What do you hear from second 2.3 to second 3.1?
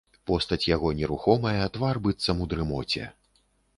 у дрымоце.